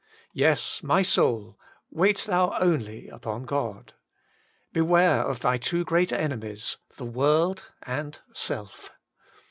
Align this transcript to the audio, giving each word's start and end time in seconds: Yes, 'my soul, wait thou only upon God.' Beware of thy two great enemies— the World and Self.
Yes, 0.33 0.81
'my 0.81 1.03
soul, 1.03 1.59
wait 1.91 2.23
thou 2.25 2.57
only 2.59 3.07
upon 3.07 3.43
God.' 3.45 3.93
Beware 4.73 5.21
of 5.21 5.41
thy 5.41 5.57
two 5.57 5.85
great 5.85 6.11
enemies— 6.11 6.77
the 6.97 7.05
World 7.05 7.71
and 7.83 8.17
Self. 8.33 8.93